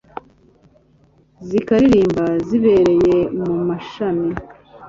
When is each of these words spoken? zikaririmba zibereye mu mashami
zikaririmba 1.47 2.25
zibereye 2.47 3.17
mu 3.43 3.51
mashami 3.67 4.29